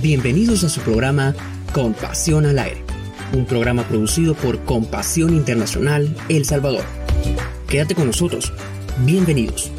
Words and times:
Bienvenidos 0.00 0.64
a 0.64 0.70
su 0.70 0.80
programa 0.80 1.34
Compasión 1.72 2.46
al 2.46 2.58
Aire, 2.58 2.82
un 3.34 3.44
programa 3.44 3.86
producido 3.86 4.34
por 4.34 4.64
Compasión 4.64 5.34
Internacional 5.34 6.16
El 6.30 6.46
Salvador. 6.46 6.84
Quédate 7.68 7.94
con 7.94 8.06
nosotros. 8.06 8.52
Bienvenidos. 9.04 9.70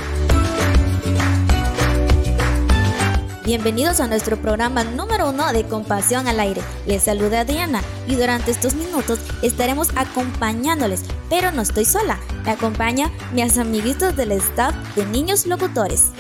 Bienvenidos 3.50 4.00
a 4.00 4.06
nuestro 4.06 4.38
programa 4.38 4.84
número 4.84 5.32
uno 5.32 5.52
de 5.52 5.64
Compasión 5.64 6.28
al 6.28 6.40
Aire. 6.40 6.62
Les 6.86 7.02
saluda 7.02 7.46
Diana 7.46 7.82
y 8.06 8.14
durante 8.14 8.52
estos 8.52 8.76
minutos 8.76 9.18
estaremos 9.42 9.90
acompañándoles, 9.96 11.02
pero 11.32 11.52
no 11.52 11.64
estoy 11.64 11.86
sola. 11.86 12.20
Me 12.46 12.52
acompaña 12.52 13.10
mis 13.34 13.58
amiguitos 13.58 14.16
del 14.16 14.34
staff 14.34 14.76
de 14.96 15.04
Niños 15.08 15.48
Locutores. 15.48 16.12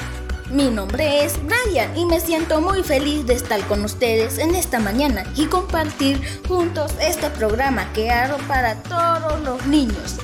Mi 0.49 0.71
nombre 0.71 1.23
es 1.23 1.35
Brian 1.45 1.95
y 1.95 2.05
me 2.05 2.19
siento 2.19 2.61
muy 2.61 2.81
feliz 2.81 3.27
de 3.27 3.35
estar 3.35 3.61
con 3.67 3.85
ustedes 3.85 4.39
en 4.39 4.55
esta 4.55 4.79
mañana 4.79 5.23
y 5.35 5.45
compartir 5.45 6.19
juntos 6.47 6.91
este 6.99 7.29
programa 7.29 7.93
que 7.93 8.09
hago 8.09 8.39
para 8.47 8.81
todos 8.81 9.39
los 9.41 9.63
niños. 9.67 10.17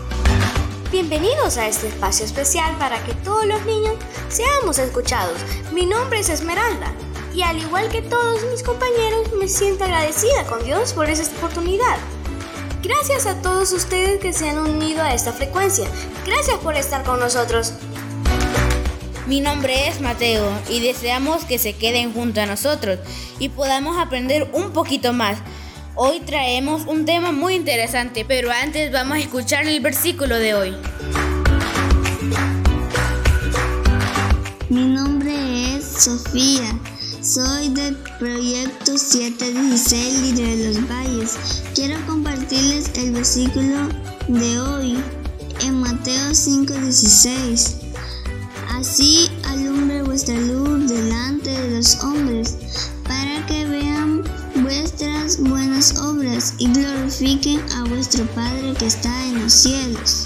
Bienvenidos 0.95 1.58
a 1.58 1.67
este 1.67 1.90
espacio 1.90 2.26
especial 2.26 2.73
para 2.77 3.04
que 3.04 3.13
todos 3.16 3.45
los 3.45 3.66
niños 3.66 3.95
seamos 4.30 4.80
escuchados. 4.80 5.38
Mi 5.73 5.85
nombre 5.85 6.21
es 6.21 6.30
Esmeralda 6.30 6.94
y 7.34 7.41
al 7.41 7.58
igual 7.58 7.90
que 7.90 8.02
todos 8.02 8.45
mis 8.49 8.63
compañeros 8.63 9.34
me 9.38 9.49
siento 9.49 9.84
agradecida 9.84 10.45
con 10.45 10.63
Dios 10.63 10.94
por 10.94 11.09
esta 11.09 11.35
oportunidad. 11.35 11.98
Gracias 12.81 13.26
a 13.26 13.41
todos 13.41 13.73
ustedes 13.73 14.21
que 14.21 14.31
se 14.31 14.48
han 14.48 14.58
unido 14.58 15.04
a 15.04 15.13
esta 15.13 15.34
frecuencia. 15.34 15.85
Gracias 16.26 16.59
por 16.59 16.76
estar 16.76 17.04
con 17.04 17.20
nosotros. 17.20 17.73
Mi 19.27 19.41
nombre 19.41 19.90
es 19.90 19.99
Mateo 19.99 20.49
y 20.70 20.80
deseamos 20.80 21.43
que 21.43 21.57
se 21.60 21.73
queden 21.73 22.13
junto 22.13 22.40
a 22.40 22.46
nosotros 22.46 22.99
y 23.38 23.49
podamos 23.49 23.98
aprender 23.98 24.49
un 24.54 24.71
poquito 24.71 25.12
más. 25.12 25.40
Hoy 25.98 26.20
traemos 26.20 26.85
un 26.88 27.05
tema 27.05 27.32
muy 27.32 27.55
interesante, 27.55 28.26
pero 28.27 28.51
antes 28.51 28.91
vamos 28.91 29.15
a 29.15 29.21
escuchar 29.21 29.65
el 29.65 29.79
versículo 29.79 30.38
de 30.38 30.54
hoy. 30.54 30.76
Mi 34.68 34.88
nombre 34.88 35.77
es 35.77 35.85
Sofía. 35.85 36.77
Soy 37.21 37.70
del 37.70 37.96
proyecto 38.20 38.98
716 38.98 40.35
de 40.35 40.68
los 40.68 40.90
Valles. 40.90 41.63
Quiero 41.73 41.96
compartirles 42.05 42.91
el 42.96 43.13
versículo 43.13 43.88
de 44.27 44.60
hoy 44.60 44.98
en 45.62 45.79
Mateo 45.79 46.34
5:16. 46.34 47.77
Así 48.70 49.32
alumbre 49.46 50.04
vuestra 50.04 50.35
luz 50.35 50.90
delante 50.90 51.51
de 51.51 51.77
los 51.77 52.04
hombres, 52.04 52.57
buenas 55.34 55.98
obras 55.98 56.54
y 56.59 56.71
glorifiquen 56.71 57.59
a 57.71 57.84
vuestro 57.85 58.26
Padre 58.35 58.76
que 58.77 58.85
está 58.85 59.26
en 59.26 59.41
los 59.41 59.54
cielos. 59.54 60.26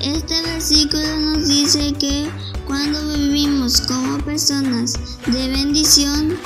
Este 0.00 0.42
versículo 0.42 1.16
nos 1.20 1.46
dice 1.46 1.92
que 1.92 2.28
cuando 2.66 2.98
vivimos 3.14 3.80
como 3.82 4.18
personas 4.18 4.94
de 5.26 5.48
bendición, 5.48 6.36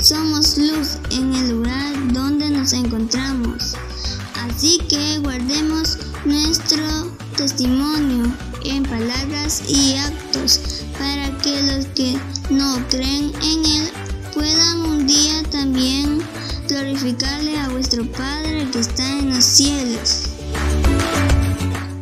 somos 0.00 0.56
luz 0.56 0.96
en 1.10 1.34
el 1.34 1.50
lugar 1.50 1.92
donde 2.14 2.48
nos 2.48 2.72
encontramos. 2.72 3.74
Así 4.36 4.78
que 4.88 5.18
guardemos 5.18 5.98
nuestro 6.24 7.12
testimonio 7.36 8.32
en 8.64 8.82
palabras 8.84 9.62
y 9.68 9.94
actos 9.96 10.84
para 10.98 11.36
que 11.42 11.62
los 11.64 11.84
que 11.88 12.18
no 12.48 12.82
creen 12.88 13.30
en 13.42 13.64
Él 13.66 13.90
puedan 14.32 14.80
un 14.80 15.06
día 15.06 15.42
también 15.50 16.22
glorificarle 16.68 17.58
a 17.58 17.68
vuestro 17.68 18.04
Padre 18.06 18.66
que 18.72 18.80
está 18.80 19.06
en 19.06 19.34
los 19.34 19.44
cielos. 19.44 20.30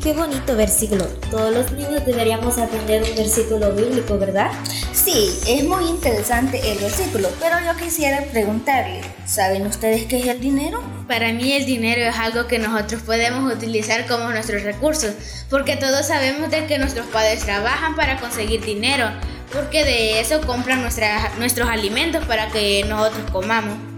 Qué 0.03 0.13
bonito 0.13 0.57
versículo. 0.57 1.07
Todos 1.31 1.55
los 1.55 1.73
niños 1.73 2.05
deberíamos 2.05 2.59
aprender 2.59 3.03
un 3.03 3.17
versículo 3.17 3.73
bíblico, 3.73 4.19
¿verdad? 4.19 4.51
Sí, 4.93 5.31
es 5.47 5.65
muy 5.65 5.85
interesante 5.89 6.61
el 6.73 6.79
versículo, 6.79 7.29
pero 7.41 7.57
yo 7.65 7.77
quisiera 7.77 8.25
preguntarle, 8.25 9.01
¿saben 9.27 9.67
ustedes 9.67 10.07
qué 10.07 10.21
es 10.21 10.27
el 10.27 10.41
dinero? 10.41 10.83
Para 11.07 11.33
mí 11.33 11.53
el 11.53 11.67
dinero 11.67 12.03
es 12.03 12.17
algo 12.17 12.47
que 12.47 12.59
nosotros 12.59 13.03
podemos 13.03 13.53
utilizar 13.53 14.07
como 14.07 14.31
nuestros 14.31 14.63
recursos, 14.63 15.13
porque 15.51 15.77
todos 15.77 16.07
sabemos 16.07 16.51
de 16.51 16.67
que 16.67 16.79
nuestros 16.79 17.07
padres 17.07 17.45
trabajan 17.45 17.95
para 17.95 18.19
conseguir 18.19 18.65
dinero, 18.65 19.09
porque 19.53 19.85
de 19.85 20.21
eso 20.21 20.41
compran 20.41 20.83
nuestros 20.83 21.69
alimentos 21.69 22.25
para 22.27 22.49
que 22.49 22.85
nosotros 22.89 23.31
comamos. 23.31 23.92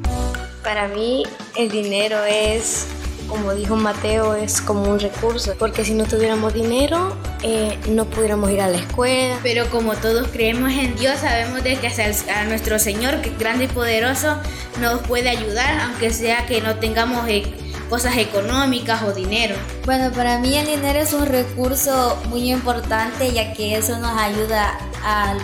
Para 0.65 0.89
mí 0.89 1.23
el 1.57 1.69
dinero 1.69 2.25
es 2.25 2.87
como 3.29 3.55
dijo 3.55 3.77
Mateo, 3.77 4.35
es 4.35 4.61
como 4.61 4.83
un 4.83 5.01
recurso, 5.01 5.55
porque 5.59 5.85
si 5.85 5.95
no 5.95 6.05
tuviéramos 6.05 6.53
dinero, 6.53 7.17
eh, 7.43 7.79
no 7.89 8.05
pudiéramos 8.05 8.51
ir 8.51 8.61
a 8.61 8.69
la 8.69 8.79
escuela. 8.79 9.39
Pero 9.43 9.69
como 9.71 9.95
todos 9.95 10.29
creemos 10.29 10.73
en 10.73 10.95
Dios, 10.97 11.19
sabemos 11.21 11.63
de 11.65 11.77
que 11.77 11.89
a 11.89 12.45
nuestro 12.45 12.79
Señor, 12.79 13.21
que 13.23 13.31
es 13.31 13.39
grande 13.39 13.65
y 13.65 13.69
poderoso, 13.69 14.37
nos 14.81 15.01
puede 15.03 15.31
ayudar, 15.31 15.81
aunque 15.81 16.11
sea 16.11 16.47
que 16.47 16.61
no 16.61 16.77
tengamos 16.77 17.27
eh, 17.29 17.45
cosas 17.89 18.17
económicas 18.19 19.03
o 19.03 19.13
dinero. 19.13 19.57
Bueno, 19.85 20.13
para 20.13 20.39
mí 20.39 20.57
el 20.57 20.67
dinero 20.67 20.99
es 20.99 21.13
un 21.13 21.27
recurso 21.27 22.19
muy 22.29 22.53
importante, 22.53 23.33
ya 23.33 23.53
que 23.53 23.77
eso 23.77 23.99
nos 23.99 24.17
ayuda 24.19 24.79
a, 25.03 25.35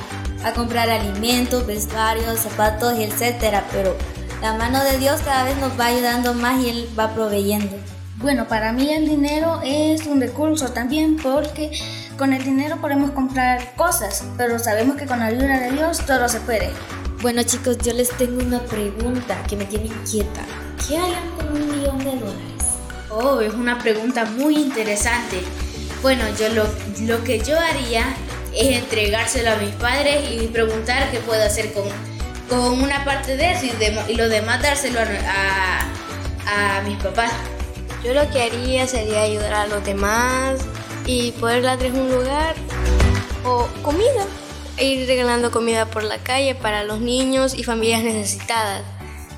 a 0.45 0.53
comprar 0.53 0.91
alimentos, 0.91 1.67
vestuarios, 1.67 2.41
zapatos, 2.41 2.99
etcétera, 2.99 3.65
pero 3.73 3.97
la 4.41 4.55
mano 4.55 4.83
de 4.83 4.99
Dios 4.99 5.21
cada 5.23 5.45
vez 5.45 5.57
nos 5.59 5.79
va 5.79 5.87
ayudando 5.87 6.33
más 6.35 6.63
y 6.63 6.71
Él 6.71 6.89
va 6.99 7.15
proveyendo. 7.15 7.77
Bueno, 8.17 8.49
para 8.49 8.73
mí 8.73 8.91
el 8.91 9.09
dinero 9.09 9.61
es 9.65 10.07
un 10.07 10.21
recurso 10.21 10.69
también 10.73 11.17
porque 11.17 11.71
con 12.19 12.33
el 12.33 12.45
dinero 12.45 12.79
podemos 12.81 13.11
comprar 13.13 13.75
cosas, 13.77 14.25
pero 14.37 14.59
sabemos 14.59 14.97
que 14.97 15.07
con 15.07 15.21
la 15.21 15.27
ayuda 15.27 15.59
de 15.59 15.73
Dios 15.73 16.05
todo 16.07 16.29
se 16.29 16.41
puede. 16.41 16.71
Bueno 17.23 17.43
chicos, 17.43 17.79
yo 17.79 17.93
les 17.93 18.11
tengo 18.11 18.43
una 18.43 18.61
pregunta 18.61 19.43
que 19.49 19.57
me 19.57 19.65
tiene 19.65 19.87
inquieta. 19.87 20.43
¿Qué 20.87 20.99
harían 20.99 21.31
con 21.37 21.49
un 21.49 21.77
millón 21.77 21.99
de 21.99 22.17
dólares? 22.17 22.65
Oh, 23.11 23.41
es 23.41 23.55
una 23.55 23.79
pregunta 23.79 24.25
muy 24.25 24.57
interesante. 24.57 25.41
Bueno, 26.03 26.25
yo 26.39 26.49
lo, 26.51 26.65
lo 27.07 27.25
que 27.25 27.41
yo 27.41 27.59
haría 27.59 28.05
es 28.55 28.77
entregárselo 28.77 29.51
a 29.51 29.57
mis 29.57 29.75
padres 29.75 30.31
y 30.31 30.47
preguntar 30.47 31.11
qué 31.11 31.19
puedo 31.21 31.43
hacer 31.43 31.73
con 31.73 31.85
con 32.51 32.83
una 32.83 33.05
parte 33.05 33.37
de 33.37 33.53
eso 33.53 33.67
y, 34.09 34.15
lo 34.15 34.29
demás 34.29 34.61
dárselo 34.61 34.99
a, 35.01 36.79
a, 36.79 36.83
mis 36.83 37.01
papás. 37.01 37.33
Yo 38.05 38.13
lo 38.13 38.29
que 38.31 38.43
haría 38.43 38.89
sería 38.89 39.23
ayudar 39.23 39.55
a 39.55 39.67
los 39.69 39.85
demás 39.85 40.61
y 41.07 41.31
poder 41.33 41.63
darles 41.63 41.93
un 41.95 42.11
lugar 42.11 42.57
o 43.45 43.69
comida. 43.83 44.27
E 44.77 44.87
ir 44.87 45.07
regalando 45.07 45.51
comida 45.51 45.87
por 45.87 46.03
la 46.03 46.19
calle 46.19 46.55
para 46.55 46.83
los 46.85 47.01
niños 47.01 47.55
y 47.55 47.63
familias 47.63 48.03
necesitadas. 48.03 48.83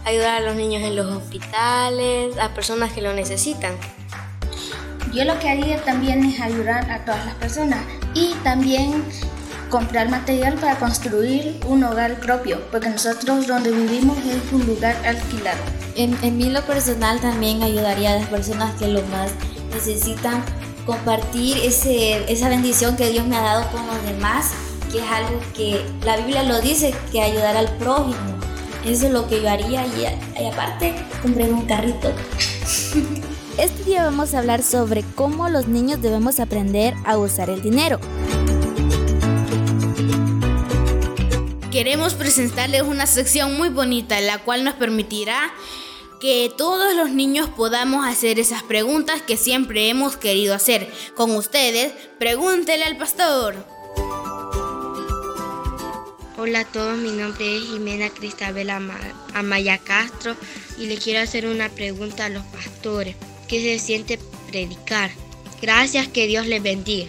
Ayudar 0.05 0.37
a 0.37 0.41
los 0.41 0.55
niños 0.55 0.83
en 0.83 0.97
los 0.97 1.07
hospitales, 1.07 2.39
a 2.39 2.55
personas 2.55 2.93
que 2.93 3.03
lo 3.03 3.13
necesitan. 3.13 3.75
Yo 5.13 5.25
lo 5.25 5.39
que 5.39 5.51
haría 5.51 5.85
también 5.85 6.25
es 6.25 6.41
ayudar 6.41 6.91
a 6.91 7.05
todas 7.05 7.27
las 7.27 7.35
personas 7.35 7.85
y 8.15 8.33
también 8.43 9.05
comprar 9.73 10.11
material 10.11 10.55
para 10.57 10.79
construir 10.79 11.59
un 11.67 11.83
hogar 11.83 12.21
propio, 12.21 12.61
porque 12.71 12.91
nosotros 12.91 13.47
donde 13.47 13.71
vivimos 13.71 14.19
es 14.19 14.53
un 14.53 14.67
lugar 14.67 14.95
alquilado. 15.07 15.63
En, 15.97 16.15
en 16.23 16.37
mí 16.37 16.51
lo 16.51 16.61
personal 16.67 17.19
también 17.21 17.63
ayudaría 17.63 18.13
a 18.13 18.17
las 18.19 18.29
personas 18.29 18.75
que 18.79 18.87
lo 18.87 19.01
más 19.05 19.31
necesitan 19.73 20.45
compartir 20.85 21.57
ese, 21.57 22.31
esa 22.31 22.51
bendición 22.51 22.97
que 22.97 23.09
Dios 23.09 23.27
me 23.27 23.35
ha 23.35 23.41
dado 23.41 23.71
con 23.73 23.87
los 23.87 24.05
demás, 24.05 24.51
que 24.93 24.99
es 24.99 25.11
algo 25.11 25.41
que 25.57 25.83
la 26.05 26.19
Biblia 26.19 26.43
lo 26.43 26.61
dice, 26.61 26.95
que 27.11 27.23
ayudar 27.23 27.57
al 27.57 27.75
prójimo. 27.79 28.19
Eso 28.85 29.07
es 29.07 29.13
lo 29.13 29.27
que 29.27 29.41
yo 29.41 29.49
haría 29.49 29.87
y, 29.87 30.03
y 30.39 30.47
aparte 30.49 30.95
compré 31.23 31.51
un 31.51 31.65
carrito. 31.65 32.13
Este 33.57 33.85
día 33.85 34.05
vamos 34.05 34.35
a 34.35 34.41
hablar 34.41 34.63
sobre 34.63 35.03
cómo 35.15 35.49
los 35.49 35.67
niños 35.67 36.03
debemos 36.03 36.41
aprender 36.41 36.93
a 37.07 37.17
usar 37.17 37.49
el 37.49 37.63
dinero. 37.63 38.01
Queremos 41.73 42.13
presentarles 42.13 42.83
una 42.83 43.07
sección 43.07 43.57
muy 43.57 43.71
bonita, 43.71 44.21
la 44.21 44.37
cual 44.37 44.63
nos 44.63 44.75
permitirá 44.75 45.55
que 46.21 46.53
todos 46.55 46.95
los 46.95 47.13
niños 47.13 47.49
podamos 47.49 48.07
hacer 48.07 48.39
esas 48.39 48.63
preguntas 48.63 49.23
que 49.23 49.39
siempre 49.39 49.89
hemos 49.89 50.19
querido 50.19 50.55
hacer. 50.55 50.93
Con 51.17 51.31
ustedes, 51.31 51.95
pregúntele 52.19 52.85
al 52.85 52.99
pastor. 52.99 53.55
Hola 56.37 56.61
a 56.61 56.65
todos, 56.67 56.99
mi 56.99 57.11
nombre 57.11 57.57
es 57.57 57.63
Jimena 57.63 58.11
Cristabel 58.11 58.69
Amaya 58.69 59.79
Castro 59.79 60.37
y 60.77 60.89
le 60.89 60.99
quiero 60.99 61.21
hacer 61.21 61.47
una 61.47 61.71
pregunta 61.71 62.27
a 62.27 62.29
los 62.29 62.45
pastores. 62.45 63.17
¿Qué 63.49 63.63
se 63.63 63.79
siente 63.83 64.19
predicar? 64.47 65.11
Gracias, 65.63 66.07
que 66.07 66.27
Dios 66.27 66.47
les 66.47 66.63
bendiga. 66.63 67.09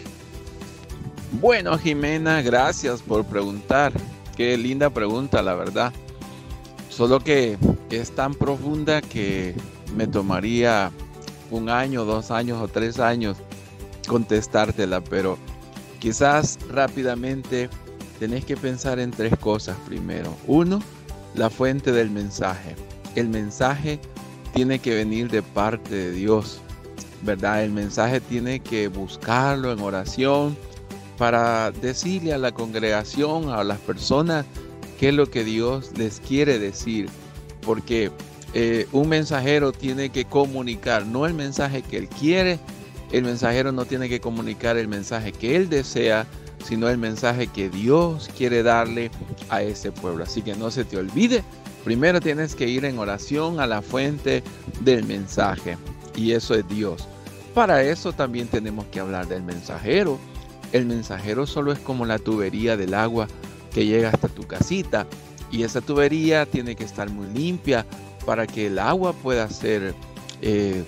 Bueno, 1.34 1.78
Jimena, 1.78 2.42
gracias 2.42 3.02
por 3.02 3.26
preguntar. 3.26 3.92
Qué 4.36 4.58
linda 4.58 4.90
pregunta, 4.90 5.42
la 5.42 5.56
verdad. 5.56 5.94
Solo 6.90 7.20
que 7.20 7.58
es 7.90 8.12
tan 8.12 8.34
profunda 8.34 9.02
que 9.02 9.56
me 9.96 10.08
tomaría 10.08 10.92
un 11.52 11.70
año, 11.70 12.06
dos 12.06 12.32
años 12.32 12.62
o 12.62 12.68
tres 12.68 13.00
años 13.00 13.38
contestártela, 14.08 15.02
pero 15.02 15.38
quizás 16.00 16.60
rápidamente 16.70 17.70
tenés 18.20 18.46
que 18.46 18.58
pensar 18.58 19.00
en 19.00 19.12
tres 19.12 19.38
cosas 19.38 19.78
primero. 19.86 20.34
Uno, 20.48 20.82
la 21.36 21.50
fuente 21.50 21.92
del 21.92 22.10
mensaje. 22.10 22.76
El 23.16 23.30
mensaje 23.30 24.00
tiene 24.54 24.80
que 24.80 24.96
venir 24.96 25.30
de 25.30 25.42
parte 25.42 25.96
de 25.96 26.12
Dios, 26.12 26.60
¿verdad? 27.22 27.64
El 27.64 27.72
mensaje 27.72 28.20
tiene 28.20 28.60
que 28.60 28.88
buscarlo 28.88 29.72
en 29.72 29.80
oración 29.80 30.58
para 31.18 31.72
decirle 31.72 32.34
a 32.34 32.38
la 32.38 32.52
congregación, 32.52 33.50
a 33.50 33.64
las 33.64 33.80
personas, 33.80 34.46
qué 35.00 35.10
es 35.10 35.16
lo 35.16 35.30
que 35.30 35.44
Dios 35.44 35.92
les 35.98 36.20
quiere 36.20 36.60
decir. 36.60 37.10
Porque 37.62 38.12
eh, 38.54 38.88
un 38.92 39.10
mensajero 39.10 39.72
tiene 39.72 40.10
que 40.10 40.26
comunicar, 40.26 41.06
no 41.06 41.26
el 41.26 41.34
mensaje 41.34 41.82
que 41.82 41.98
él 41.98 42.08
quiere, 42.08 42.60
el 43.12 43.24
mensajero 43.24 43.72
no 43.72 43.86
tiene 43.86 44.10
que 44.10 44.20
comunicar 44.20 44.78
el 44.78 44.88
mensaje 44.88 45.32
que 45.32 45.56
él 45.56 45.70
desea, 45.70 46.26
sino 46.64 46.90
el 46.90 46.98
mensaje 46.98 47.48
que 47.48 47.70
Dios 47.70 48.30
quiere 48.38 48.64
darle 48.64 49.12
a 49.50 49.62
ese 49.62 49.92
pueblo. 49.92 50.24
Así 50.24 50.42
que 50.42 50.56
no 50.56 50.72
se 50.72 50.84
te 50.84 50.98
olvide, 50.98 51.44
primero 51.84 52.20
tienes 52.20 52.56
que 52.56 52.68
ir 52.68 52.86
en 52.86 52.98
oración 52.98 53.60
a 53.60 53.68
la 53.68 53.82
fuente 53.82 54.44
del 54.82 55.04
mensaje, 55.06 55.78
y 56.16 56.32
eso 56.32 56.56
es 56.56 56.68
Dios. 56.68 57.08
Para 57.54 57.84
eso 57.84 58.14
también 58.14 58.48
tenemos 58.48 58.86
que 58.86 59.00
hablar 59.00 59.28
del 59.28 59.44
mensajero. 59.44 60.18
El 60.74 60.88
mensajero 60.88 61.48
solo 61.48 61.72
es 61.72 61.80
como 61.80 62.06
la 62.06 62.20
tubería 62.20 62.76
del 62.76 62.94
agua 62.96 63.28
que 63.72 63.86
llega 63.86 64.10
hasta 64.10 64.28
tu 64.28 64.44
casita, 64.44 65.08
y 65.52 65.64
esa 65.64 65.82
tubería 65.82 66.48
tiene 66.48 66.76
que 66.76 66.84
estar 66.84 67.10
muy 67.10 67.28
limpia 67.28 67.86
para 68.26 68.48
que 68.48 68.68
el 68.68 68.80
agua 68.80 69.14
pueda 69.14 69.48
ser 69.50 69.94
eh, 70.42 70.84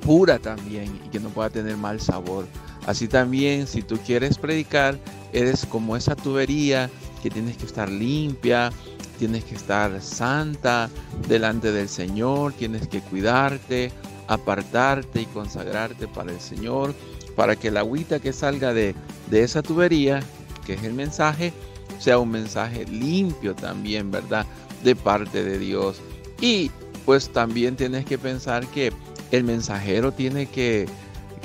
pura 0.00 0.40
también 0.40 1.00
y 1.06 1.08
que 1.08 1.20
no 1.20 1.28
pueda 1.28 1.50
tener 1.50 1.76
mal 1.76 2.00
sabor. 2.00 2.46
Así 2.86 3.06
también, 3.06 3.68
si 3.68 3.82
tú 3.82 3.96
quieres 4.04 4.38
predicar, 4.38 4.98
eres 5.32 5.64
como 5.66 5.96
esa 5.96 6.16
tubería 6.16 6.90
que 7.22 7.30
tienes 7.30 7.56
que 7.58 7.66
estar 7.66 7.88
limpia, 7.88 8.72
tienes 9.20 9.44
que 9.44 9.54
estar 9.54 10.02
santa 10.02 10.90
delante 11.28 11.70
del 11.70 11.88
Señor, 11.88 12.52
tienes 12.54 12.88
que 12.88 13.00
cuidarte, 13.00 13.92
apartarte 14.26 15.22
y 15.22 15.26
consagrarte 15.26 16.08
para 16.08 16.32
el 16.32 16.40
Señor, 16.40 16.94
para 17.40 17.56
que 17.56 17.70
la 17.70 17.80
agüita 17.80 18.20
que 18.20 18.34
salga 18.34 18.74
de, 18.74 18.94
de 19.30 19.42
esa 19.42 19.62
tubería, 19.62 20.20
que 20.66 20.74
es 20.74 20.84
el 20.84 20.92
mensaje, 20.92 21.54
sea 21.98 22.18
un 22.18 22.30
mensaje 22.30 22.84
limpio 22.84 23.54
también, 23.54 24.10
¿verdad? 24.10 24.44
De 24.84 24.94
parte 24.94 25.42
de 25.42 25.58
Dios. 25.58 26.02
Y 26.42 26.70
pues 27.06 27.30
también 27.30 27.76
tienes 27.76 28.04
que 28.04 28.18
pensar 28.18 28.66
que 28.66 28.92
el 29.30 29.44
mensajero 29.44 30.12
tiene 30.12 30.44
que, 30.44 30.86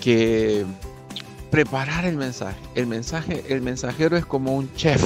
que 0.02 0.66
preparar 1.50 2.04
el 2.04 2.18
mensaje. 2.18 2.60
El 2.76 2.88
mensaje, 2.88 3.46
el 3.48 3.62
mensajero 3.62 4.18
es 4.18 4.26
como 4.26 4.54
un 4.54 4.70
chef 4.76 5.02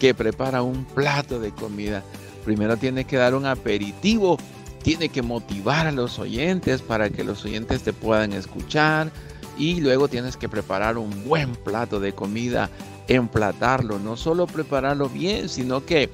que 0.00 0.12
prepara 0.12 0.60
un 0.60 0.86
plato 0.86 1.38
de 1.38 1.52
comida. 1.52 2.02
Primero 2.44 2.76
tiene 2.76 3.04
que 3.04 3.16
dar 3.16 3.36
un 3.36 3.46
aperitivo, 3.46 4.38
tiene 4.82 5.08
que 5.08 5.22
motivar 5.22 5.86
a 5.86 5.92
los 5.92 6.18
oyentes 6.18 6.82
para 6.82 7.10
que 7.10 7.22
los 7.22 7.44
oyentes 7.44 7.82
te 7.82 7.92
puedan 7.92 8.32
escuchar 8.32 9.12
y 9.58 9.80
luego 9.80 10.08
tienes 10.08 10.36
que 10.36 10.48
preparar 10.48 10.98
un 10.98 11.24
buen 11.24 11.52
plato 11.54 12.00
de 12.00 12.12
comida, 12.12 12.70
emplatarlo, 13.08 13.98
no 13.98 14.16
solo 14.16 14.46
prepararlo 14.46 15.08
bien, 15.08 15.48
sino 15.48 15.84
que 15.84 16.10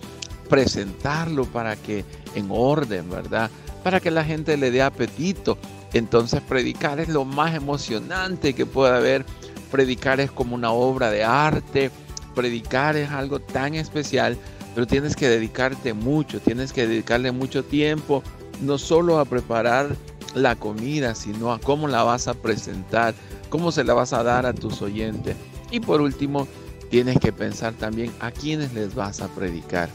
presentarlo 0.48 1.44
para 1.46 1.76
que 1.76 2.04
en 2.34 2.48
orden, 2.50 3.08
¿verdad? 3.10 3.50
Para 3.82 4.00
que 4.00 4.10
la 4.10 4.24
gente 4.24 4.56
le 4.56 4.70
dé 4.70 4.82
apetito. 4.82 5.58
Entonces 5.92 6.40
predicar 6.40 7.00
es 7.00 7.08
lo 7.08 7.24
más 7.24 7.54
emocionante 7.54 8.54
que 8.54 8.66
puede 8.66 8.94
haber. 8.94 9.24
Predicar 9.70 10.20
es 10.20 10.30
como 10.30 10.54
una 10.54 10.70
obra 10.70 11.10
de 11.10 11.24
arte. 11.24 11.90
Predicar 12.34 12.96
es 12.96 13.10
algo 13.10 13.40
tan 13.40 13.74
especial, 13.74 14.38
pero 14.74 14.86
tienes 14.86 15.16
que 15.16 15.28
dedicarte 15.28 15.92
mucho, 15.92 16.40
tienes 16.40 16.72
que 16.72 16.86
dedicarle 16.86 17.30
mucho 17.32 17.62
tiempo, 17.64 18.22
no 18.62 18.78
solo 18.78 19.18
a 19.18 19.24
preparar 19.24 19.96
la 20.34 20.56
comida, 20.56 21.14
sino 21.14 21.52
a 21.52 21.58
cómo 21.58 21.88
la 21.88 22.04
vas 22.04 22.28
a 22.28 22.34
presentar, 22.34 23.14
cómo 23.52 23.70
se 23.70 23.84
la 23.84 23.93
vas 23.93 24.14
a 24.14 24.22
dar 24.22 24.46
a 24.46 24.54
tus 24.54 24.81
oyentes. 24.81 25.37
Y 25.70 25.81
por 25.81 26.00
último, 26.00 26.49
tienes 26.88 27.19
que 27.19 27.34
pensar 27.34 27.75
también 27.75 28.10
a 28.19 28.31
quiénes 28.31 28.72
les 28.72 28.94
vas 28.94 29.20
a 29.20 29.28
predicar. 29.28 29.90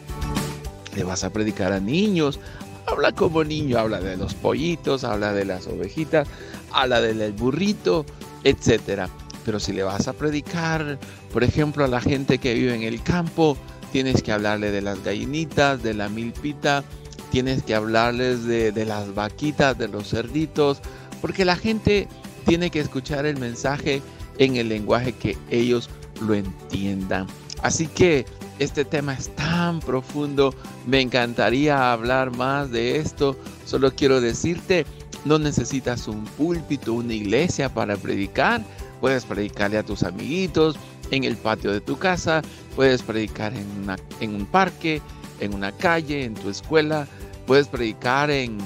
Le 0.96 1.04
vas 1.04 1.24
a 1.24 1.34
predicar 1.34 1.74
a 1.74 1.80
niños, 1.80 2.40
habla 2.86 3.14
como 3.14 3.44
niño, 3.44 3.80
habla 3.80 4.00
de 4.00 4.16
los 4.16 4.36
pollitos, 4.36 5.04
habla 5.04 5.34
de 5.34 5.46
las 5.46 5.66
ovejitas, 5.66 6.28
habla 6.72 7.02
del 7.02 7.34
burrito, 7.34 8.06
etc. 8.44 9.10
Pero 9.44 9.60
si 9.60 9.74
le 9.74 9.82
vas 9.82 10.08
a 10.08 10.14
predicar, 10.14 11.00
por 11.34 11.44
ejemplo, 11.44 11.84
a 11.84 11.88
la 11.88 12.00
gente 12.00 12.38
que 12.38 12.54
vive 12.54 12.76
en 12.76 12.84
el 12.84 13.02
campo, 13.02 13.58
tienes 13.92 14.22
que 14.22 14.34
hablarle 14.34 14.70
de 14.70 14.84
las 14.84 15.04
gallinitas, 15.04 15.82
de 15.82 15.96
la 15.96 16.10
milpita, 16.10 16.84
tienes 17.32 17.64
que 17.64 17.74
hablarles 17.74 18.44
de, 18.44 18.72
de 18.72 18.86
las 18.86 19.16
vaquitas, 19.16 19.76
de 19.80 19.88
los 19.88 20.10
cerditos, 20.10 20.80
porque 21.22 21.44
la 21.44 21.56
gente 21.56 22.08
tiene 22.48 22.72
que 22.72 22.80
escuchar 22.80 23.26
el 23.26 23.38
mensaje 23.38 24.02
en 24.40 24.56
el 24.56 24.70
lenguaje 24.70 25.12
que 25.12 25.38
ellos 25.52 25.90
lo 26.22 26.34
entiendan. 26.34 27.28
Así 27.62 27.88
que 27.88 28.26
este 28.58 28.86
tema 28.86 29.14
es 29.14 29.36
tan 29.36 29.82
profundo, 29.82 30.54
me 30.88 31.02
encantaría 31.02 31.92
hablar 31.92 32.36
más 32.36 32.72
de 32.72 32.98
esto. 32.98 33.36
Solo 33.66 33.94
quiero 33.94 34.22
decirte, 34.22 34.86
no 35.26 35.38
necesitas 35.38 36.08
un 36.08 36.24
púlpito, 36.24 36.94
una 36.94 37.14
iglesia 37.14 37.74
para 37.74 37.98
predicar. 37.98 38.64
Puedes 39.02 39.26
predicarle 39.26 39.78
a 39.78 39.84
tus 39.84 40.04
amiguitos 40.04 40.78
en 41.12 41.26
el 41.26 41.36
patio 41.36 41.72
de 41.72 41.82
tu 41.82 41.98
casa, 41.98 42.42
puedes 42.76 43.02
predicar 43.02 43.54
en, 43.54 44.34
un 44.34 44.46
parque, 44.46 45.02
en 45.40 45.54
una 45.54 45.72
calle, 45.72 46.24
en 46.24 46.34
tu 46.34 46.50
escuela, 46.50 47.08
puedes 47.46 47.68
predicar 47.68 48.32
en, 48.32 48.58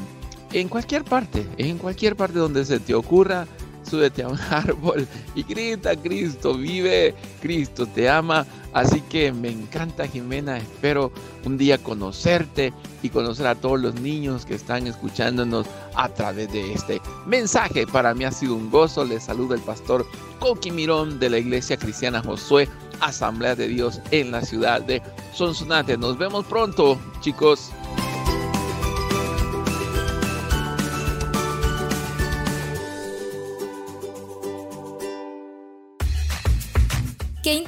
en 0.53 0.69
cualquier 0.69 1.03
parte, 1.03 1.45
en 1.57 1.77
cualquier 1.77 2.15
parte 2.15 2.39
donde 2.39 2.65
se 2.65 2.79
te 2.79 2.95
ocurra 2.95 3.45
súbete 3.91 4.23
a 4.23 4.29
un 4.29 4.39
árbol 4.49 5.05
y 5.35 5.43
grita 5.43 5.95
Cristo, 5.95 6.55
vive, 6.55 7.13
Cristo 7.41 7.85
te 7.85 8.09
ama. 8.09 8.45
Así 8.73 9.01
que 9.01 9.33
me 9.33 9.49
encanta 9.49 10.07
Jimena, 10.07 10.57
espero 10.57 11.11
un 11.45 11.57
día 11.57 11.77
conocerte 11.77 12.73
y 13.03 13.09
conocer 13.09 13.45
a 13.47 13.55
todos 13.55 13.81
los 13.81 13.95
niños 13.95 14.45
que 14.45 14.55
están 14.55 14.87
escuchándonos 14.87 15.67
a 15.93 16.07
través 16.07 16.53
de 16.53 16.71
este 16.73 17.01
mensaje. 17.25 17.85
Para 17.85 18.13
mí 18.13 18.23
ha 18.23 18.31
sido 18.31 18.55
un 18.55 18.71
gozo, 18.71 19.03
les 19.03 19.23
saluda 19.23 19.55
el 19.55 19.61
pastor 19.61 20.07
Coqui 20.39 20.71
Mirón 20.71 21.19
de 21.19 21.29
la 21.29 21.39
Iglesia 21.39 21.75
Cristiana 21.75 22.23
Josué, 22.23 22.69
Asamblea 23.01 23.55
de 23.55 23.67
Dios 23.67 23.99
en 24.11 24.31
la 24.31 24.41
ciudad 24.41 24.81
de 24.81 25.01
Sonsonate. 25.33 25.97
Nos 25.97 26.17
vemos 26.17 26.45
pronto, 26.45 26.97
chicos. 27.19 27.71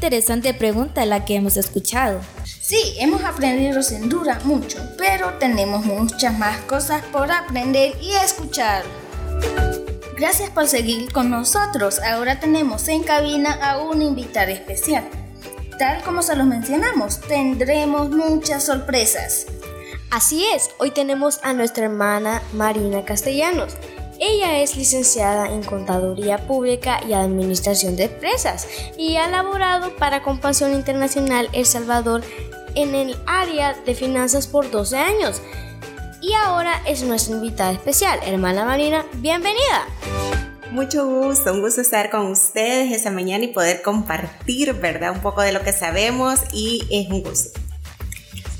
Interesante 0.03 0.53
pregunta 0.53 1.05
la 1.05 1.23
que 1.23 1.35
hemos 1.35 1.55
escuchado. 1.55 2.19
Sí, 2.43 2.95
hemos 2.99 3.23
aprendido 3.23 3.81
sin 3.81 4.09
duda 4.09 4.37
mucho, 4.43 4.77
pero 4.97 5.35
tenemos 5.35 5.85
muchas 5.85 6.37
más 6.37 6.57
cosas 6.63 7.01
por 7.05 7.31
aprender 7.31 7.93
y 8.01 8.11
escuchar. 8.11 8.83
Gracias 10.17 10.49
por 10.49 10.67
seguir 10.67 11.09
con 11.13 11.29
nosotros. 11.29 11.99
Ahora 11.99 12.41
tenemos 12.41 12.85
en 12.89 13.03
cabina 13.03 13.53
a 13.53 13.77
un 13.77 14.01
invitado 14.01 14.51
especial. 14.51 15.05
Tal 15.79 16.03
como 16.03 16.21
se 16.21 16.35
los 16.35 16.47
mencionamos, 16.47 17.21
tendremos 17.21 18.09
muchas 18.09 18.65
sorpresas. 18.65 19.45
Así 20.11 20.45
es, 20.53 20.71
hoy 20.79 20.91
tenemos 20.91 21.39
a 21.43 21.53
nuestra 21.53 21.85
hermana 21.85 22.41
Marina 22.51 23.05
Castellanos. 23.05 23.77
Ella 24.25 24.61
es 24.61 24.77
licenciada 24.77 25.51
en 25.51 25.63
Contaduría 25.63 26.47
Pública 26.47 27.01
y 27.05 27.11
Administración 27.11 27.97
de 27.97 28.05
Empresas 28.05 28.69
y 28.97 29.17
ha 29.17 29.27
laborado 29.27 29.93
para 29.97 30.23
Compasión 30.23 30.71
Internacional 30.71 31.49
El 31.51 31.65
Salvador 31.65 32.23
en 32.73 32.95
el 32.95 33.17
área 33.25 33.73
de 33.85 33.93
finanzas 33.95 34.47
por 34.47 34.71
12 34.71 34.95
años. 34.95 35.41
Y 36.21 36.31
ahora 36.35 36.81
es 36.87 37.03
nuestra 37.03 37.35
invitada 37.35 37.73
especial, 37.73 38.17
hermana 38.23 38.63
Marina, 38.63 39.05
bienvenida. 39.15 39.87
Mucho 40.71 41.05
gusto, 41.05 41.51
un 41.51 41.59
gusto 41.59 41.81
estar 41.81 42.09
con 42.09 42.27
ustedes 42.27 42.93
esta 42.93 43.11
mañana 43.11 43.43
y 43.43 43.49
poder 43.49 43.81
compartir, 43.81 44.71
¿verdad? 44.75 45.11
Un 45.11 45.21
poco 45.21 45.41
de 45.41 45.51
lo 45.51 45.63
que 45.63 45.73
sabemos 45.73 46.39
y 46.53 46.87
es 46.89 47.09
un 47.09 47.23
gusto. 47.23 47.59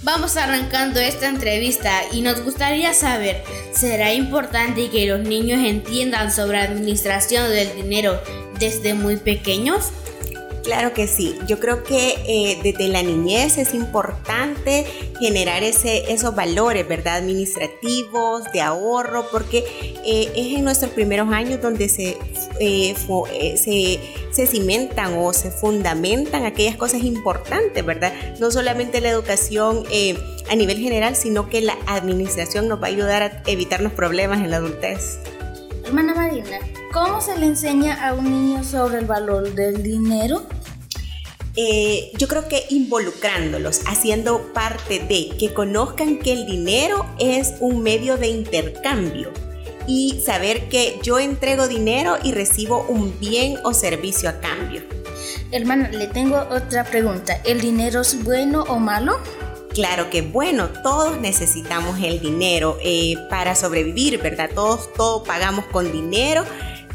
Vamos 0.04 0.36
arrancando 0.36 1.00
esta 1.00 1.30
entrevista 1.30 2.02
y 2.12 2.20
nos 2.20 2.44
gustaría 2.44 2.94
saber, 2.94 3.42
¿será 3.72 4.14
importante 4.14 4.90
que 4.90 5.06
los 5.06 5.22
niños 5.22 5.62
entiendan 5.64 6.30
sobre 6.30 6.60
administración 6.60 7.50
del 7.50 7.74
dinero 7.74 8.20
desde 8.60 8.96
muy 8.96 9.16
pequeños? 9.16 9.94
Claro 10.63 10.93
que 10.93 11.08
sí. 11.08 11.38
Yo 11.46 11.60
creo 11.60 11.84
que 11.84 12.15
eh, 12.25 12.60
desde 12.63 12.88
la 12.88 13.03
niñez 13.03 13.58
es 13.58 13.74
importante 13.74 14.86
generar 15.20 15.62
ese, 15.62 16.12
esos 16.12 16.34
valores, 16.34 16.88
¿verdad? 16.88 17.17
Administrativos, 17.17 18.50
de 18.53 18.62
ahorro, 18.62 19.25
porque 19.29 19.65
eh, 20.05 20.32
es 20.36 20.58
en 20.58 20.63
nuestros 20.63 20.91
primeros 20.91 21.29
años 21.34 21.62
donde 21.62 21.89
se, 21.89 22.17
eh, 22.62 22.96
se, 23.58 24.00
se, 24.32 24.48
cimentan 24.48 25.17
o 25.17 25.34
se 25.34 25.51
fundamentan 25.51 26.46
aquellas 26.46 26.77
cosas 26.77 27.03
importantes, 27.03 27.86
¿verdad? 27.86 28.13
No 28.39 28.50
solamente 28.50 29.01
la 29.01 29.10
educación 29.10 29.84
a 30.50 30.55
nivel 30.55 30.77
general, 30.77 31.17
sino 31.17 31.50
que 31.50 31.62
la 31.62 31.77
administración 31.88 32.70
nos 32.70 32.82
va 32.82 32.88
a 32.88 32.89
ayudar 32.89 33.24
a 33.24 33.43
evitarnos 33.48 33.91
problemas 33.91 34.39
en 34.39 34.51
la 34.51 34.58
adultez. 34.58 35.20
Hermana 35.86 36.15
Marina, 36.15 36.60
¿cómo 36.94 37.20
se 37.22 37.38
le 37.38 37.48
enseña 37.48 38.08
a 38.08 38.14
un 38.14 38.26
niño 38.26 38.64
sobre 38.64 39.00
el 39.00 39.06
valor 39.06 39.54
del 39.56 39.82
dinero? 39.82 40.46
Eh, 41.56 42.12
yo 42.18 42.28
creo 42.28 42.48
que 42.48 42.66
involucrándolos, 42.70 43.82
haciendo 43.88 44.54
parte 44.54 45.00
de 45.00 45.36
que 45.38 45.54
conozcan 45.54 46.20
que 46.20 46.34
el 46.34 46.46
dinero 46.46 47.06
es 47.20 47.56
un 47.60 47.82
medio 47.82 48.18
de 48.18 48.28
intercambio 48.28 49.32
y 49.88 50.22
saber 50.26 50.70
que 50.70 51.00
yo 51.04 51.20
entrego 51.20 51.68
dinero 51.68 52.18
y 52.24 52.32
recibo 52.32 52.86
un 52.88 53.20
bien 53.20 53.58
o 53.64 53.74
servicio 53.74 54.30
a 54.30 54.40
cambio. 54.40 54.82
Hermana, 55.52 55.90
le 55.90 56.08
tengo 56.08 56.38
otra 56.50 56.84
pregunta. 56.84 57.40
¿El 57.44 57.62
dinero 57.62 58.02
es 58.02 58.24
bueno 58.24 58.64
o 58.68 58.80
malo? 58.80 59.20
Claro 59.74 60.10
que 60.12 60.22
bueno, 60.22 60.70
todos 60.84 61.20
necesitamos 61.20 62.00
el 62.02 62.20
dinero 62.20 62.78
eh, 62.84 63.16
para 63.30 63.56
sobrevivir, 63.56 64.20
¿verdad? 64.22 64.50
Todos, 64.54 64.94
todos 64.94 65.28
pagamos 65.28 65.66
con 65.66 65.92
dinero, 65.92 66.46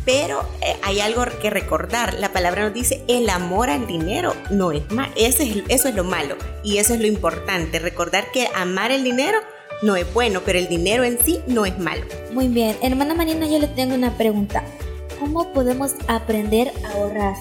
pero 0.09 0.41
eh, 0.62 0.75
hay 0.83 1.00
algo 1.00 1.23
que 1.43 1.50
recordar. 1.50 2.15
La 2.15 2.33
palabra 2.33 2.62
nos 2.62 2.73
dice, 2.73 3.05
el 3.09 3.29
amor 3.29 3.69
al 3.69 3.87
dinero 3.87 4.35
no 4.50 4.73
es 4.73 4.91
malo. 4.91 5.12
Eso 5.17 5.43
es, 5.43 5.62
eso 5.69 5.88
es 5.88 5.95
lo 5.95 6.03
malo 6.03 6.35
y 6.65 6.79
eso 6.79 6.95
es 6.95 7.00
lo 7.00 7.07
importante. 7.07 7.79
Recordar 7.79 8.33
que 8.33 8.49
amar 8.55 8.91
el 8.91 9.05
dinero 9.05 9.38
no 9.83 9.97
es 9.97 10.11
bueno, 10.15 10.41
pero 10.47 10.59
el 10.59 10.67
dinero 10.67 11.05
en 11.05 11.23
sí 11.23 11.41
no 11.47 11.67
es 11.67 11.79
malo. 11.79 12.07
Muy 12.33 12.49
bien, 12.49 12.75
hermana 12.81 13.15
Marina, 13.15 13.47
yo 13.47 13.59
le 13.59 13.67
tengo 13.67 13.95
una 13.95 14.17
pregunta. 14.17 14.65
¿Cómo 15.21 15.53
podemos 15.53 15.93
aprender 16.07 16.73
a 16.87 16.93
ahorrar? 16.93 17.37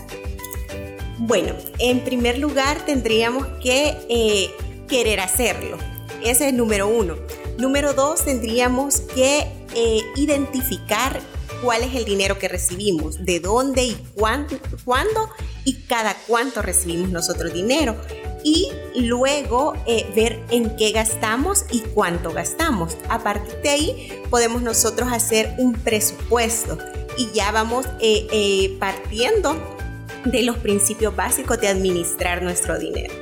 Bueno, 1.19 1.53
en 1.79 2.01
primer 2.01 2.37
lugar 2.37 2.85
tendríamos 2.85 3.47
que... 3.63 3.95
Eh, 4.09 4.51
querer 4.87 5.19
hacerlo. 5.19 5.77
Ese 6.23 6.47
es 6.47 6.53
número 6.53 6.87
uno. 6.87 7.15
Número 7.57 7.93
dos, 7.93 8.23
tendríamos 8.23 9.01
que 9.01 9.47
eh, 9.75 10.01
identificar 10.15 11.19
cuál 11.61 11.83
es 11.83 11.95
el 11.95 12.05
dinero 12.05 12.39
que 12.39 12.47
recibimos, 12.47 13.23
de 13.23 13.39
dónde 13.39 13.83
y 13.83 13.97
cuándo, 14.15 15.29
y 15.63 15.73
cada 15.87 16.15
cuánto 16.27 16.61
recibimos 16.61 17.09
nosotros 17.09 17.53
dinero. 17.53 17.95
Y 18.43 18.69
luego 18.95 19.73
eh, 19.85 20.09
ver 20.15 20.39
en 20.51 20.75
qué 20.77 20.91
gastamos 20.91 21.65
y 21.71 21.81
cuánto 21.81 22.31
gastamos. 22.31 22.97
A 23.09 23.19
partir 23.19 23.55
de 23.61 23.69
ahí 23.69 24.23
podemos 24.29 24.61
nosotros 24.61 25.09
hacer 25.11 25.53
un 25.57 25.73
presupuesto 25.73 26.77
y 27.17 27.31
ya 27.33 27.51
vamos 27.51 27.87
eh, 27.99 28.77
partiendo 28.79 29.77
de 30.25 30.43
los 30.43 30.57
principios 30.57 31.15
básicos 31.15 31.59
de 31.59 31.67
administrar 31.67 32.41
nuestro 32.41 32.77
dinero. 32.77 33.13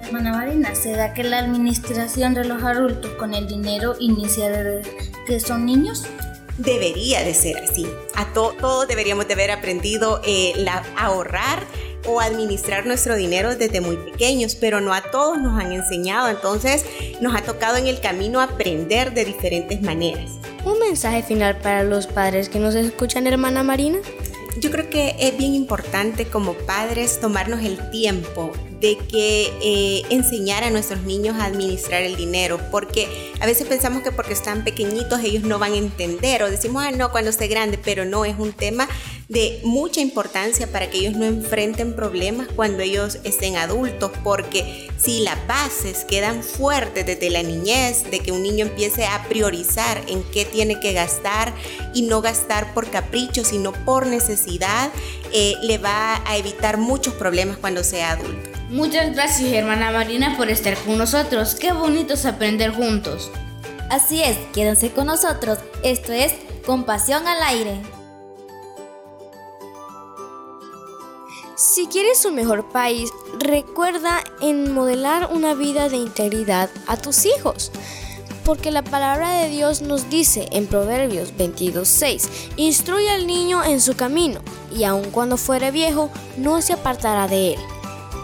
Hermana 0.00 0.32
Marina, 0.32 0.74
¿se 0.74 0.92
da 0.92 1.14
que 1.14 1.24
la 1.24 1.38
administración 1.38 2.34
de 2.34 2.44
los 2.44 2.62
adultos 2.62 3.12
con 3.12 3.34
el 3.34 3.46
dinero 3.46 3.94
inicia 3.98 4.50
desde 4.50 4.90
que 5.26 5.40
son 5.40 5.64
niños? 5.64 6.06
Debería 6.58 7.24
de 7.24 7.34
ser 7.34 7.56
así. 7.58 7.86
A 8.14 8.32
todos 8.32 8.86
deberíamos 8.86 9.26
de 9.26 9.34
haber 9.34 9.50
aprendido 9.50 10.20
eh, 10.24 10.52
la, 10.56 10.84
ahorrar 10.96 11.64
o 12.06 12.20
administrar 12.20 12.86
nuestro 12.86 13.14
dinero 13.16 13.54
desde 13.56 13.80
muy 13.80 13.96
pequeños, 13.96 14.54
pero 14.56 14.80
no 14.80 14.92
a 14.92 15.02
todos 15.02 15.38
nos 15.38 15.60
han 15.60 15.72
enseñado, 15.72 16.28
entonces 16.28 16.84
nos 17.20 17.34
ha 17.34 17.42
tocado 17.42 17.76
en 17.76 17.86
el 17.86 18.00
camino 18.00 18.40
aprender 18.40 19.14
de 19.14 19.24
diferentes 19.24 19.82
maneras. 19.82 20.30
¿Un 20.64 20.78
mensaje 20.78 21.22
final 21.22 21.58
para 21.58 21.84
los 21.84 22.06
padres 22.06 22.48
que 22.48 22.58
nos 22.58 22.74
escuchan, 22.74 23.26
hermana 23.26 23.62
Marina? 23.62 23.98
Yo 24.58 24.70
creo 24.70 24.90
que 24.90 25.16
es 25.18 25.36
bien 25.36 25.54
importante 25.54 26.26
como 26.26 26.54
padres 26.54 27.20
tomarnos 27.20 27.64
el 27.64 27.90
tiempo 27.90 28.52
de 28.82 28.98
que 28.98 29.52
eh, 29.62 30.02
enseñar 30.10 30.64
a 30.64 30.70
nuestros 30.70 31.02
niños 31.04 31.36
a 31.36 31.44
administrar 31.44 32.02
el 32.02 32.16
dinero, 32.16 32.60
porque 32.72 33.32
a 33.40 33.46
veces 33.46 33.66
pensamos 33.68 34.02
que 34.02 34.10
porque 34.10 34.32
están 34.32 34.64
pequeñitos 34.64 35.20
ellos 35.22 35.44
no 35.44 35.60
van 35.60 35.72
a 35.74 35.76
entender 35.76 36.42
o 36.42 36.50
decimos, 36.50 36.84
ah, 36.84 36.90
no, 36.90 37.12
cuando 37.12 37.30
esté 37.30 37.46
grande, 37.46 37.78
pero 37.78 38.04
no, 38.04 38.24
es 38.24 38.36
un 38.38 38.52
tema 38.52 38.88
de 39.28 39.60
mucha 39.62 40.00
importancia 40.00 40.66
para 40.66 40.90
que 40.90 40.98
ellos 40.98 41.14
no 41.14 41.24
enfrenten 41.24 41.94
problemas 41.94 42.48
cuando 42.56 42.82
ellos 42.82 43.18
estén 43.22 43.56
adultos, 43.56 44.10
porque 44.24 44.90
si 44.98 45.20
las 45.20 45.46
bases 45.46 46.04
quedan 46.04 46.42
fuertes 46.42 47.06
desde 47.06 47.30
la 47.30 47.44
niñez, 47.44 48.10
de 48.10 48.18
que 48.18 48.32
un 48.32 48.42
niño 48.42 48.66
empiece 48.66 49.06
a 49.06 49.22
priorizar 49.28 50.02
en 50.08 50.24
qué 50.24 50.44
tiene 50.44 50.80
que 50.80 50.92
gastar 50.92 51.54
y 51.94 52.02
no 52.02 52.20
gastar 52.20 52.74
por 52.74 52.90
capricho, 52.90 53.44
sino 53.44 53.72
por 53.84 54.06
necesidad, 54.06 54.90
eh, 55.32 55.54
le 55.62 55.78
va 55.78 56.20
a 56.28 56.36
evitar 56.36 56.78
muchos 56.78 57.14
problemas 57.14 57.56
cuando 57.58 57.84
sea 57.84 58.10
adulto. 58.10 58.51
Muchas 58.72 59.14
gracias 59.14 59.52
hermana 59.52 59.92
Marina 59.92 60.34
por 60.38 60.48
estar 60.48 60.78
con 60.78 60.96
nosotros. 60.96 61.56
Qué 61.56 61.74
bonito 61.74 62.14
es 62.14 62.24
aprender 62.24 62.72
juntos. 62.72 63.30
Así 63.90 64.22
es, 64.22 64.38
quédense 64.54 64.90
con 64.92 65.08
nosotros. 65.08 65.58
Esto 65.82 66.12
es 66.12 66.32
Compasión 66.64 67.28
al 67.28 67.42
aire. 67.42 67.82
Si 71.54 71.86
quieres 71.88 72.24
un 72.24 72.34
mejor 72.34 72.70
país, 72.70 73.10
recuerda 73.38 74.24
en 74.40 74.72
modelar 74.72 75.28
una 75.30 75.52
vida 75.52 75.90
de 75.90 75.98
integridad 75.98 76.70
a 76.86 76.96
tus 76.96 77.26
hijos. 77.26 77.72
Porque 78.42 78.70
la 78.70 78.82
palabra 78.82 79.40
de 79.40 79.50
Dios 79.50 79.82
nos 79.82 80.08
dice 80.08 80.48
en 80.50 80.66
Proverbios 80.66 81.36
22:6, 81.36 82.26
instruye 82.56 83.10
al 83.10 83.26
niño 83.26 83.62
en 83.64 83.82
su 83.82 83.96
camino, 83.96 84.40
y 84.74 84.84
aun 84.84 85.10
cuando 85.10 85.36
fuere 85.36 85.70
viejo, 85.70 86.10
no 86.38 86.62
se 86.62 86.72
apartará 86.72 87.28
de 87.28 87.54
él. 87.54 87.60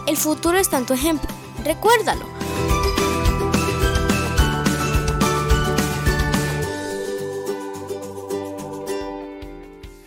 El 0.09 0.17
futuro 0.17 0.57
está 0.57 0.79
en 0.79 0.87
tu 0.87 0.93
ejemplo. 0.95 1.29
Recuérdalo. 1.63 2.25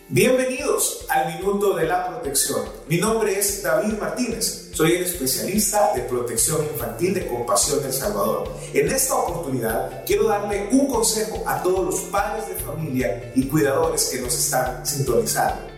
Bienvenidos 0.09 1.07
al 1.09 1.39
Minuto 1.39 1.77
de 1.77 1.87
la 1.87 2.09
Protección. 2.09 2.65
Mi 2.89 2.97
nombre 2.97 3.39
es 3.39 3.63
David 3.63 3.93
Martínez. 4.01 4.73
Soy 4.73 4.95
el 4.95 5.05
especialista 5.05 5.93
de 5.95 6.03
protección 6.03 6.65
infantil 6.65 7.15
de 7.15 7.29
Compasión 7.29 7.79
El 7.85 7.93
Salvador. 7.93 8.53
En 8.75 8.91
esta 8.91 9.15
oportunidad 9.15 10.05
quiero 10.05 10.25
darle 10.25 10.69
un 10.73 10.89
consejo 10.89 11.45
a 11.47 11.63
todos 11.63 11.85
los 11.85 12.01
padres 12.11 12.49
de 12.49 12.57
familia 12.57 13.33
y 13.37 13.47
cuidadores 13.47 14.09
que 14.13 14.21
nos 14.21 14.37
están 14.37 14.85
sintonizando. 14.85 15.72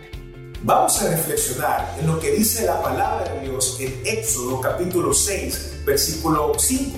Vamos 0.65 0.99
a 0.99 1.09
reflexionar 1.09 1.95
en 1.99 2.07
lo 2.07 2.19
que 2.19 2.31
dice 2.31 2.65
la 2.65 2.81
palabra 2.81 3.31
de 3.31 3.41
Dios 3.41 3.77
en 3.79 4.01
Éxodo 4.03 4.59
capítulo 4.59 5.13
6, 5.13 5.83
versículo 5.85 6.53
5. 6.57 6.97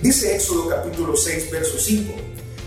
Dice 0.00 0.36
Éxodo 0.36 0.68
capítulo 0.68 1.16
6, 1.16 1.50
verso 1.50 1.76
5. 1.76 2.12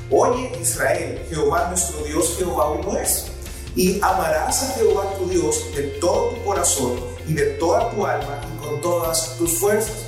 Oye 0.09 0.51
Israel, 0.61 1.25
Jehová 1.29 1.69
nuestro 1.69 2.03
Dios, 2.03 2.35
Jehová 2.37 2.71
uno 2.71 2.97
es. 2.97 3.27
Y 3.73 4.01
amarás 4.01 4.61
a 4.63 4.73
Jehová 4.73 5.15
tu 5.17 5.29
Dios 5.29 5.73
de 5.77 5.83
todo 6.01 6.31
tu 6.31 6.43
corazón 6.43 6.99
y 7.25 7.33
de 7.33 7.45
toda 7.51 7.89
tu 7.91 8.05
alma 8.05 8.41
y 8.53 8.65
con 8.65 8.81
todas 8.81 9.37
tus 9.37 9.59
fuerzas. 9.59 10.07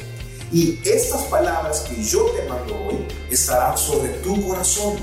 Y 0.51 0.81
estas 0.83 1.21
palabras 1.27 1.79
que 1.79 2.03
yo 2.03 2.25
te 2.25 2.43
mando 2.49 2.75
hoy 2.75 3.07
estarán 3.31 3.77
sobre 3.77 4.09
tu 4.15 4.45
corazón 4.45 4.97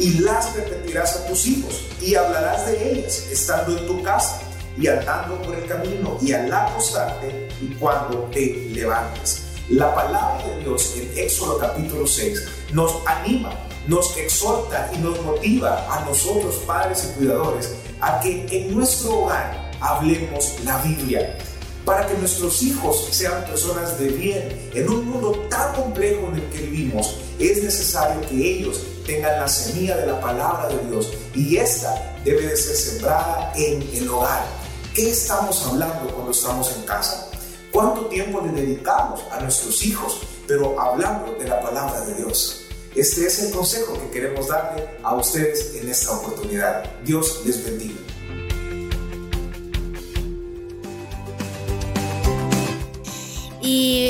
y 0.00 0.18
las 0.20 0.54
repetirás 0.54 1.14
a 1.16 1.26
tus 1.26 1.46
hijos 1.46 1.82
y 2.00 2.14
hablarás 2.14 2.66
de 2.66 2.92
ellas 2.92 3.26
estando 3.30 3.76
en 3.76 3.86
tu 3.86 4.02
casa 4.02 4.40
y 4.78 4.86
andando 4.86 5.40
por 5.42 5.54
el 5.54 5.66
camino 5.66 6.16
y 6.22 6.32
al 6.32 6.50
acostarte 6.50 7.48
y 7.60 7.74
cuando 7.74 8.20
te 8.32 8.70
levantes. 8.72 9.42
La 9.68 9.94
palabra 9.94 10.42
de 10.46 10.64
Dios 10.64 10.94
en 10.96 11.18
Éxodo 11.18 11.58
capítulo 11.58 12.06
6 12.06 12.44
nos 12.72 13.06
anima, 13.06 13.52
nos 13.86 14.16
exhorta 14.16 14.90
y 14.94 14.98
nos 14.98 15.22
motiva 15.22 15.86
a 15.94 16.04
nosotros 16.06 16.56
padres 16.66 17.06
y 17.06 17.18
cuidadores 17.18 17.74
a 18.00 18.20
que 18.20 18.46
en 18.50 18.74
nuestro 18.74 19.24
hogar 19.24 19.70
hablemos 19.80 20.56
la 20.64 20.78
Biblia 20.78 21.36
para 21.84 22.06
que 22.06 22.14
nuestros 22.14 22.62
hijos 22.62 23.08
sean 23.10 23.44
personas 23.44 23.98
de 23.98 24.08
bien. 24.08 24.70
En 24.74 24.88
un 24.88 25.06
mundo 25.08 25.32
tan 25.50 25.74
complejo 25.74 26.28
en 26.28 26.36
el 26.36 26.48
que 26.50 26.62
vivimos, 26.62 27.16
es 27.38 27.62
necesario 27.62 28.20
que 28.28 28.36
ellos 28.36 28.80
tengan 29.10 29.40
la 29.40 29.48
semilla 29.48 29.96
de 29.96 30.06
la 30.06 30.20
palabra 30.20 30.68
de 30.68 30.78
Dios 30.88 31.12
y 31.34 31.56
esta 31.56 32.14
debe 32.24 32.46
de 32.46 32.56
ser 32.56 32.76
sembrada 32.76 33.52
en 33.56 33.82
el 33.92 34.08
hogar. 34.08 34.46
¿Qué 34.94 35.10
estamos 35.10 35.66
hablando 35.66 36.14
cuando 36.14 36.30
estamos 36.30 36.72
en 36.76 36.82
casa? 36.82 37.28
¿Cuánto 37.72 38.06
tiempo 38.06 38.40
le 38.40 38.52
dedicamos 38.52 39.20
a 39.32 39.40
nuestros 39.40 39.84
hijos, 39.84 40.20
pero 40.46 40.80
hablando 40.80 41.32
de 41.32 41.48
la 41.48 41.60
palabra 41.60 42.02
de 42.02 42.14
Dios? 42.22 42.66
Este 42.94 43.26
es 43.26 43.40
el 43.40 43.52
consejo 43.52 43.94
que 43.94 44.10
queremos 44.10 44.46
darle 44.46 44.88
a 45.02 45.16
ustedes 45.16 45.74
en 45.74 45.88
esta 45.88 46.12
oportunidad. 46.12 46.84
Dios 47.02 47.42
les 47.44 47.64
bendiga. 47.64 48.09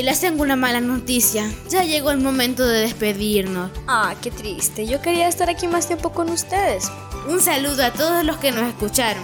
Les 0.04 0.20
tengo 0.20 0.42
una 0.42 0.56
mala 0.56 0.80
noticia. 0.80 1.50
Ya 1.68 1.84
llegó 1.84 2.10
el 2.10 2.18
momento 2.18 2.66
de 2.66 2.80
despedirnos. 2.80 3.70
Ah, 3.86 4.14
qué 4.20 4.30
triste. 4.30 4.86
Yo 4.86 5.00
quería 5.00 5.28
estar 5.28 5.50
aquí 5.50 5.66
más 5.66 5.86
tiempo 5.86 6.10
con 6.12 6.30
ustedes. 6.30 6.90
Un 7.28 7.40
saludo 7.40 7.84
a 7.84 7.92
todos 7.92 8.24
los 8.24 8.38
que 8.38 8.52
nos 8.52 8.68
escucharon. 8.68 9.22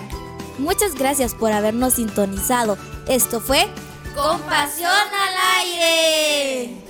Muchas 0.59 0.95
gracias 0.95 1.35
por 1.35 1.53
habernos 1.53 1.95
sintonizado. 1.95 2.79
Esto 3.09 3.41
fue 3.41 3.69
Compasión 4.15 4.91
al 4.91 5.35
aire. 5.61 6.86